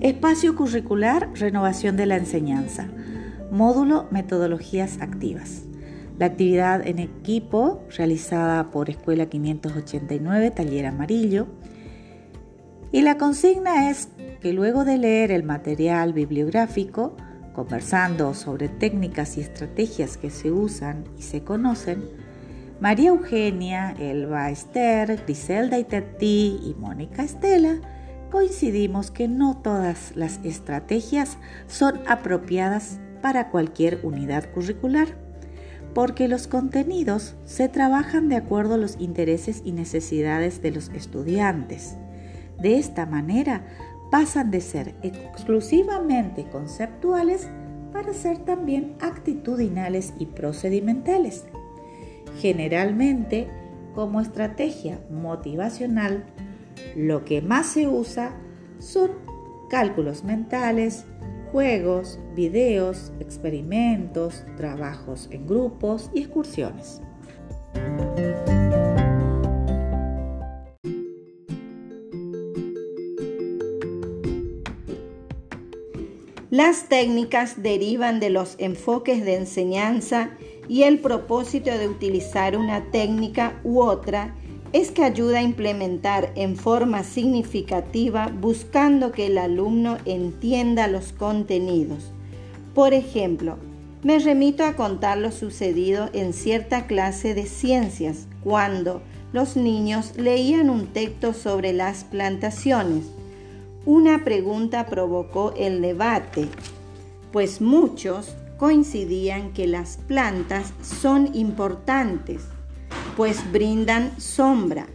Espacio 0.00 0.54
curricular, 0.54 1.30
renovación 1.34 1.96
de 1.96 2.04
la 2.04 2.16
enseñanza. 2.16 2.86
Módulo, 3.50 4.06
metodologías 4.10 5.00
activas. 5.00 5.62
La 6.18 6.26
actividad 6.26 6.86
en 6.86 6.98
equipo 6.98 7.82
realizada 7.96 8.70
por 8.70 8.90
Escuela 8.90 9.26
589, 9.26 10.50
Taller 10.50 10.86
Amarillo. 10.86 11.46
Y 12.92 13.00
la 13.00 13.16
consigna 13.16 13.88
es 13.88 14.10
que 14.42 14.52
luego 14.52 14.84
de 14.84 14.98
leer 14.98 15.30
el 15.30 15.44
material 15.44 16.12
bibliográfico, 16.12 17.16
conversando 17.54 18.34
sobre 18.34 18.68
técnicas 18.68 19.38
y 19.38 19.40
estrategias 19.40 20.18
que 20.18 20.28
se 20.28 20.52
usan 20.52 21.04
y 21.16 21.22
se 21.22 21.42
conocen, 21.42 22.04
María 22.80 23.08
Eugenia, 23.08 23.94
Elba 23.98 24.50
Esther, 24.50 25.22
Griselda 25.24 25.78
Itetí 25.78 26.60
y 26.62 26.74
Mónica 26.78 27.22
Estela 27.22 27.80
coincidimos 28.30 29.10
que 29.10 29.28
no 29.28 29.56
todas 29.56 30.14
las 30.16 30.40
estrategias 30.44 31.38
son 31.66 32.00
apropiadas 32.06 32.98
para 33.22 33.50
cualquier 33.50 34.00
unidad 34.02 34.50
curricular, 34.52 35.08
porque 35.94 36.28
los 36.28 36.46
contenidos 36.46 37.36
se 37.44 37.68
trabajan 37.68 38.28
de 38.28 38.36
acuerdo 38.36 38.74
a 38.74 38.78
los 38.78 38.96
intereses 39.00 39.62
y 39.64 39.72
necesidades 39.72 40.60
de 40.62 40.70
los 40.70 40.90
estudiantes. 40.90 41.96
De 42.60 42.78
esta 42.78 43.06
manera, 43.06 43.66
pasan 44.10 44.50
de 44.50 44.60
ser 44.60 44.94
exclusivamente 45.02 46.46
conceptuales 46.50 47.48
para 47.92 48.12
ser 48.12 48.38
también 48.38 48.94
actitudinales 49.00 50.12
y 50.18 50.26
procedimentales. 50.26 51.44
Generalmente, 52.40 53.48
como 53.94 54.20
estrategia 54.20 55.00
motivacional, 55.10 56.26
lo 56.94 57.24
que 57.24 57.42
más 57.42 57.66
se 57.66 57.86
usa 57.86 58.36
son 58.78 59.10
cálculos 59.68 60.24
mentales, 60.24 61.04
juegos, 61.52 62.18
videos, 62.34 63.12
experimentos, 63.20 64.44
trabajos 64.56 65.28
en 65.30 65.46
grupos 65.46 66.10
y 66.14 66.20
excursiones. 66.20 67.00
Las 76.50 76.88
técnicas 76.88 77.62
derivan 77.62 78.18
de 78.18 78.30
los 78.30 78.54
enfoques 78.58 79.24
de 79.24 79.34
enseñanza 79.34 80.30
y 80.68 80.84
el 80.84 81.00
propósito 81.00 81.76
de 81.76 81.88
utilizar 81.88 82.56
una 82.56 82.90
técnica 82.90 83.60
u 83.62 83.80
otra 83.80 84.34
es 84.72 84.90
que 84.90 85.04
ayuda 85.04 85.38
a 85.38 85.42
implementar 85.42 86.32
en 86.34 86.56
forma 86.56 87.04
significativa 87.04 88.28
buscando 88.28 89.12
que 89.12 89.26
el 89.26 89.38
alumno 89.38 89.98
entienda 90.04 90.88
los 90.88 91.12
contenidos. 91.12 92.12
Por 92.74 92.92
ejemplo, 92.92 93.56
me 94.02 94.18
remito 94.18 94.64
a 94.64 94.74
contar 94.74 95.18
lo 95.18 95.32
sucedido 95.32 96.10
en 96.12 96.32
cierta 96.32 96.86
clase 96.86 97.34
de 97.34 97.46
ciencias, 97.46 98.26
cuando 98.44 99.02
los 99.32 99.56
niños 99.56 100.16
leían 100.16 100.70
un 100.70 100.86
texto 100.88 101.32
sobre 101.32 101.72
las 101.72 102.04
plantaciones. 102.04 103.04
Una 103.84 104.24
pregunta 104.24 104.86
provocó 104.86 105.52
el 105.56 105.80
debate, 105.80 106.48
pues 107.32 107.60
muchos 107.60 108.34
coincidían 108.58 109.52
que 109.52 109.66
las 109.66 109.98
plantas 110.06 110.72
son 110.82 111.34
importantes 111.34 112.42
pues 113.16 113.50
brindan 113.50 114.20
sombra, 114.20 114.86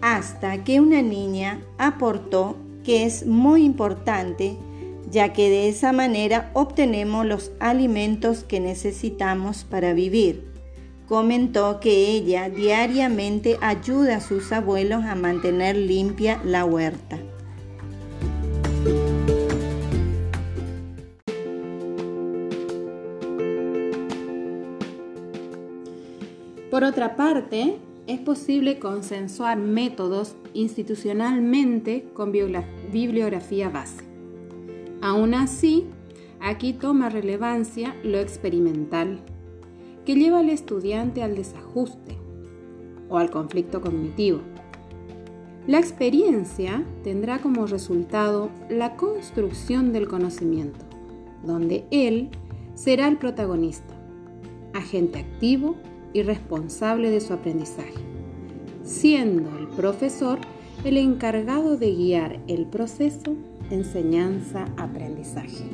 hasta 0.00 0.62
que 0.64 0.80
una 0.80 1.02
niña 1.02 1.60
aportó 1.78 2.56
que 2.84 3.04
es 3.04 3.26
muy 3.26 3.64
importante 3.64 4.56
ya 5.10 5.32
que 5.32 5.48
de 5.50 5.68
esa 5.68 5.92
manera 5.92 6.50
obtenemos 6.52 7.24
los 7.26 7.52
alimentos 7.60 8.44
que 8.44 8.60
necesitamos 8.60 9.64
para 9.64 9.92
vivir. 9.92 10.44
Comentó 11.06 11.78
que 11.78 12.10
ella 12.10 12.50
diariamente 12.50 13.58
ayuda 13.60 14.16
a 14.16 14.20
sus 14.20 14.50
abuelos 14.50 15.04
a 15.04 15.14
mantener 15.14 15.76
limpia 15.76 16.40
la 16.44 16.64
huerta. 16.64 17.18
Por 26.76 26.84
otra 26.84 27.16
parte, 27.16 27.78
es 28.06 28.20
posible 28.20 28.78
consensuar 28.78 29.56
métodos 29.56 30.36
institucionalmente 30.52 32.06
con 32.12 32.32
bibliografía 32.32 33.70
base. 33.70 34.04
Aún 35.00 35.32
así, 35.32 35.86
aquí 36.38 36.74
toma 36.74 37.08
relevancia 37.08 37.96
lo 38.04 38.18
experimental, 38.18 39.20
que 40.04 40.16
lleva 40.16 40.40
al 40.40 40.50
estudiante 40.50 41.22
al 41.22 41.34
desajuste 41.34 42.18
o 43.08 43.16
al 43.16 43.30
conflicto 43.30 43.80
cognitivo. 43.80 44.40
La 45.66 45.78
experiencia 45.78 46.84
tendrá 47.02 47.38
como 47.38 47.66
resultado 47.66 48.50
la 48.68 48.96
construcción 48.96 49.94
del 49.94 50.08
conocimiento, 50.08 50.84
donde 51.42 51.86
él 51.90 52.28
será 52.74 53.08
el 53.08 53.16
protagonista, 53.16 53.94
agente 54.74 55.20
activo 55.20 55.76
y 56.16 56.22
responsable 56.22 57.10
de 57.10 57.20
su 57.20 57.34
aprendizaje, 57.34 57.92
siendo 58.82 59.58
el 59.58 59.68
profesor 59.68 60.38
el 60.82 60.96
encargado 60.96 61.76
de 61.76 61.94
guiar 61.94 62.40
el 62.48 62.64
proceso 62.64 63.36
enseñanza-aprendizaje. 63.70 65.64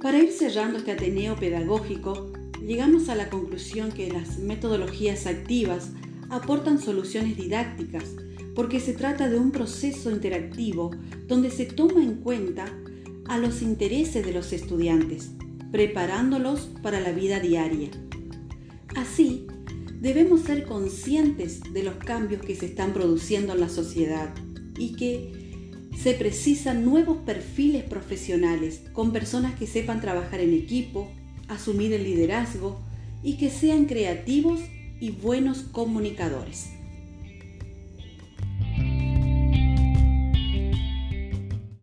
Para 0.00 0.18
ir 0.18 0.32
cerrando 0.32 0.78
este 0.78 0.92
Ateneo 0.92 1.36
pedagógico, 1.36 2.32
llegamos 2.66 3.10
a 3.10 3.14
la 3.16 3.28
conclusión 3.28 3.92
que 3.92 4.10
las 4.10 4.38
metodologías 4.38 5.26
activas 5.26 5.90
aportan 6.30 6.78
soluciones 6.78 7.36
didácticas 7.36 8.16
porque 8.54 8.80
se 8.80 8.92
trata 8.92 9.28
de 9.28 9.38
un 9.38 9.50
proceso 9.50 10.10
interactivo 10.10 10.90
donde 11.26 11.50
se 11.50 11.66
toma 11.66 12.02
en 12.02 12.16
cuenta 12.16 12.66
a 13.26 13.38
los 13.38 13.62
intereses 13.62 14.24
de 14.24 14.32
los 14.32 14.52
estudiantes, 14.52 15.30
preparándolos 15.72 16.68
para 16.82 17.00
la 17.00 17.12
vida 17.12 17.40
diaria. 17.40 17.90
Así, 18.96 19.46
debemos 20.00 20.42
ser 20.42 20.64
conscientes 20.64 21.60
de 21.72 21.82
los 21.82 21.94
cambios 21.94 22.42
que 22.42 22.54
se 22.54 22.66
están 22.66 22.92
produciendo 22.92 23.54
en 23.54 23.60
la 23.60 23.68
sociedad 23.68 24.34
y 24.78 24.94
que 24.94 25.44
se 26.00 26.12
precisan 26.12 26.84
nuevos 26.84 27.18
perfiles 27.18 27.84
profesionales 27.84 28.82
con 28.92 29.12
personas 29.12 29.54
que 29.54 29.66
sepan 29.66 30.00
trabajar 30.00 30.40
en 30.40 30.52
equipo, 30.52 31.10
asumir 31.48 31.92
el 31.92 32.04
liderazgo 32.04 32.80
y 33.22 33.36
que 33.36 33.50
sean 33.50 33.86
creativos 33.86 34.60
y 35.00 35.10
buenos 35.10 35.62
comunicadores. 35.62 36.68